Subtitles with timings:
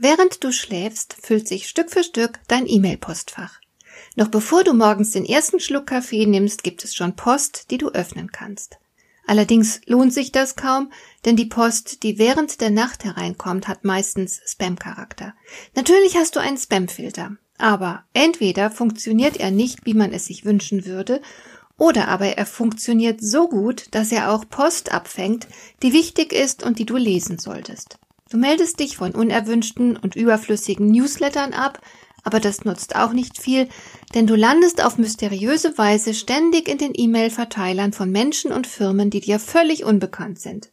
[0.00, 3.58] Während du schläfst, füllt sich Stück für Stück dein E-Mail-Postfach.
[4.14, 7.88] Noch bevor du morgens den ersten Schluck Kaffee nimmst, gibt es schon Post, die du
[7.88, 8.78] öffnen kannst.
[9.26, 10.92] Allerdings lohnt sich das kaum,
[11.24, 15.34] denn die Post, die während der Nacht hereinkommt, hat meistens Spam-Charakter.
[15.74, 20.86] Natürlich hast du einen Spam-Filter, aber entweder funktioniert er nicht, wie man es sich wünschen
[20.86, 21.20] würde,
[21.76, 25.48] oder aber er funktioniert so gut, dass er auch Post abfängt,
[25.82, 27.98] die wichtig ist und die du lesen solltest.
[28.30, 31.80] Du meldest dich von unerwünschten und überflüssigen Newslettern ab,
[32.24, 33.68] aber das nutzt auch nicht viel,
[34.14, 39.20] denn du landest auf mysteriöse Weise ständig in den E-Mail-Verteilern von Menschen und Firmen, die
[39.20, 40.70] dir völlig unbekannt sind.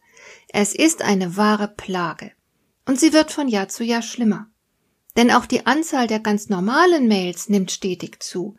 [0.49, 2.31] Es ist eine wahre Plage.
[2.85, 4.47] Und sie wird von Jahr zu Jahr schlimmer.
[5.17, 8.57] Denn auch die Anzahl der ganz normalen Mails nimmt stetig zu.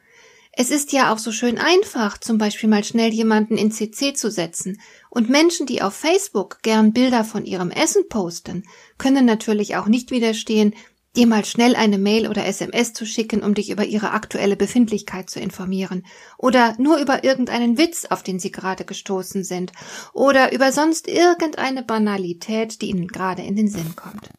[0.58, 4.30] Es ist ja auch so schön einfach, zum Beispiel mal schnell jemanden in CC zu
[4.30, 4.80] setzen.
[5.10, 10.10] Und Menschen, die auf Facebook gern Bilder von ihrem Essen posten, können natürlich auch nicht
[10.10, 10.74] widerstehen,
[11.14, 15.28] dir mal schnell eine Mail oder SMS zu schicken, um dich über ihre aktuelle Befindlichkeit
[15.28, 16.06] zu informieren.
[16.38, 19.72] Oder nur über irgendeinen Witz, auf den sie gerade gestoßen sind.
[20.14, 24.30] Oder über sonst irgendeine Banalität, die ihnen gerade in den Sinn kommt.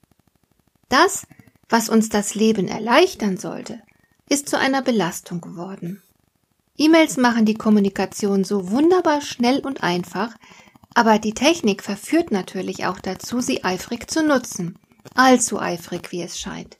[0.90, 1.28] Das,
[1.70, 3.84] was uns das Leben erleichtern sollte,
[4.30, 6.02] ist zu einer Belastung geworden.
[6.78, 10.36] E-Mails machen die Kommunikation so wunderbar schnell und einfach,
[10.94, 14.78] aber die Technik verführt natürlich auch dazu, sie eifrig zu nutzen.
[15.16, 16.78] Allzu eifrig, wie es scheint.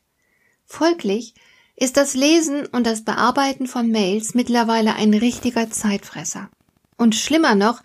[0.66, 1.34] Folglich
[1.76, 6.50] ist das Lesen und das Bearbeiten von Mails mittlerweile ein richtiger Zeitfresser.
[6.98, 7.82] Und schlimmer noch,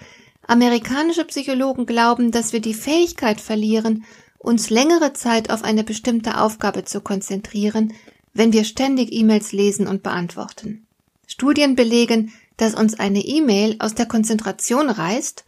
[0.46, 4.04] amerikanische Psychologen glauben, dass wir die Fähigkeit verlieren,
[4.38, 7.92] uns längere Zeit auf eine bestimmte Aufgabe zu konzentrieren,
[8.32, 10.86] wenn wir ständig E-Mails lesen und beantworten.
[11.26, 15.44] Studien belegen, dass uns eine E-Mail aus der Konzentration reißt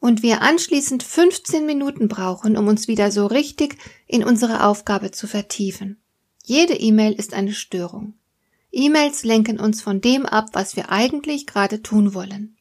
[0.00, 3.76] und wir anschließend 15 Minuten brauchen, um uns wieder so richtig
[4.06, 6.00] in unsere Aufgabe zu vertiefen.
[6.44, 8.14] Jede E-Mail ist eine Störung.
[8.72, 12.56] E-Mails lenken uns von dem ab, was wir eigentlich gerade tun wollen.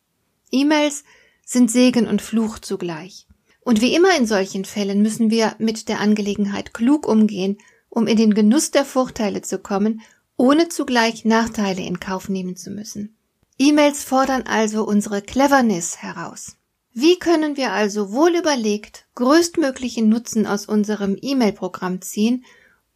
[0.52, 1.04] E-Mails
[1.46, 3.28] sind Segen und Fluch zugleich.
[3.62, 7.58] Und wie immer in solchen Fällen müssen wir mit der Angelegenheit klug umgehen,
[7.90, 10.02] um in den Genuss der Vorteile zu kommen
[10.40, 13.14] ohne zugleich Nachteile in Kauf nehmen zu müssen.
[13.58, 16.56] E-Mails fordern also unsere Cleverness heraus.
[16.94, 22.46] Wie können wir also wohl überlegt größtmöglichen Nutzen aus unserem E-Mail-Programm ziehen,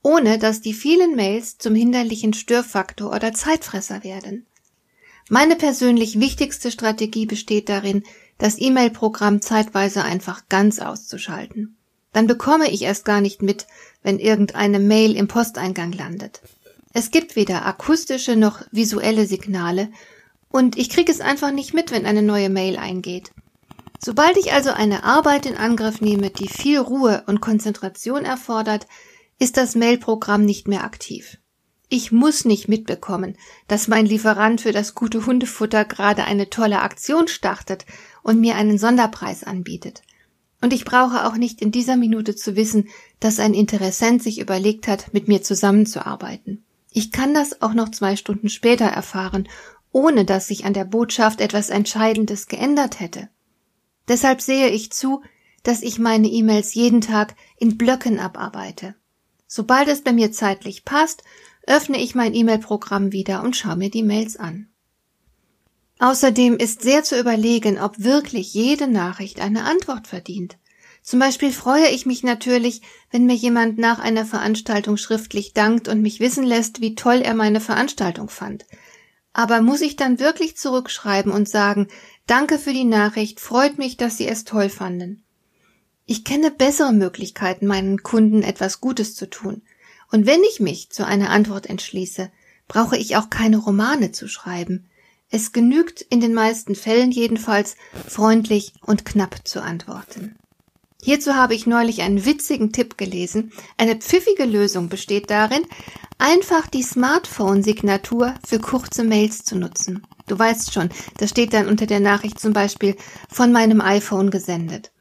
[0.02, 4.46] ohne dass die vielen Mails zum hinderlichen Störfaktor oder Zeitfresser werden?
[5.30, 8.04] Meine persönlich wichtigste Strategie besteht darin,
[8.38, 11.76] das E-Mail-Programm zeitweise einfach ganz auszuschalten.
[12.14, 13.68] Dann bekomme ich erst gar nicht mit,
[14.02, 16.42] wenn irgendeine Mail im Posteingang landet.
[16.96, 19.90] Es gibt weder akustische noch visuelle Signale
[20.50, 23.32] und ich kriege es einfach nicht mit, wenn eine neue Mail eingeht.
[24.00, 28.86] Sobald ich also eine Arbeit in Angriff nehme, die viel Ruhe und Konzentration erfordert,
[29.40, 31.40] ist das Mailprogramm nicht mehr aktiv.
[31.90, 33.38] Ich muss nicht mitbekommen,
[33.68, 37.86] dass mein Lieferant für das gute Hundefutter gerade eine tolle Aktion startet
[38.22, 40.04] und mir einen Sonderpreis anbietet.
[40.62, 42.90] Und ich brauche auch nicht in dieser Minute zu wissen,
[43.20, 46.64] dass ein Interessent sich überlegt hat, mit mir zusammenzuarbeiten.
[46.96, 49.50] Ich kann das auch noch zwei Stunden später erfahren,
[49.92, 53.30] ohne dass sich an der Botschaft etwas Entscheidendes geändert hätte.
[54.08, 55.24] Deshalb sehe ich zu,
[55.64, 58.96] dass ich meine E-Mails jeden Tag in Blöcken abarbeite.
[59.48, 61.24] Sobald es bei mir zeitlich passt,
[61.66, 64.68] öffne ich mein E-Mail-Programm wieder und schaue mir die Mails an.
[65.98, 70.58] Außerdem ist sehr zu überlegen, ob wirklich jede Nachricht eine Antwort verdient.
[71.04, 72.82] Zum Beispiel freue ich mich natürlich,
[73.12, 77.34] wenn mir jemand nach einer Veranstaltung schriftlich dankt und mich wissen lässt, wie toll er
[77.34, 78.66] meine Veranstaltung fand.
[79.34, 81.90] Aber muss ich dann wirklich zurückschreiben und sagen,
[82.26, 85.24] danke für die Nachricht, freut mich, dass Sie es toll fanden.
[86.06, 89.62] Ich kenne bessere Möglichkeiten, meinen Kunden etwas Gutes zu tun.
[90.10, 92.32] Und wenn ich mich zu einer Antwort entschließe,
[92.70, 94.90] brauche ich auch keine Romane zu schreiben.
[95.30, 97.76] Es genügt in den meisten Fällen jedenfalls,
[98.08, 100.36] freundlich und knapp zu antworten.
[101.06, 103.52] Hierzu habe ich neulich einen witzigen Tipp gelesen.
[103.78, 105.64] Eine pfiffige Lösung besteht darin,
[106.18, 110.08] einfach die Smartphone-Signatur für kurze Mails zu nutzen.
[110.28, 112.96] Du weißt schon, da steht dann unter der Nachricht zum Beispiel
[113.30, 114.94] von meinem iPhone gesendet.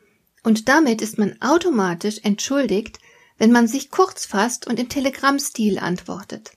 [0.42, 2.98] Und damit ist man automatisch entschuldigt,
[3.38, 6.50] wenn man sich kurz fasst und im Telegram-Stil antwortet.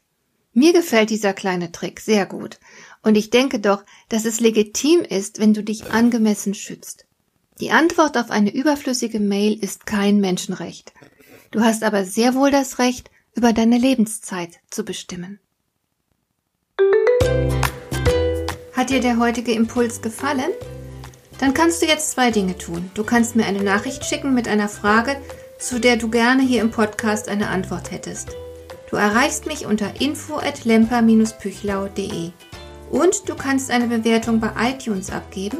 [0.54, 2.60] Mir gefällt dieser kleine Trick sehr gut.
[3.04, 7.06] Und ich denke doch, dass es legitim ist, wenn du dich angemessen schützt.
[7.62, 10.92] Die Antwort auf eine überflüssige Mail ist kein Menschenrecht.
[11.52, 15.40] Du hast aber sehr wohl das Recht, über deine Lebenszeit zu bestimmen.
[18.74, 20.52] Hat dir der heutige Impuls gefallen?
[21.40, 22.92] Dann kannst du jetzt zwei Dinge tun.
[22.94, 25.16] Du kannst mir eine Nachricht schicken mit einer Frage,
[25.58, 28.36] zu der du gerne hier im Podcast eine Antwort hättest.
[28.90, 32.32] Du erreichst mich unter info@lemper-püchlau.de.
[32.92, 35.60] Und du kannst eine Bewertung bei iTunes abgeben,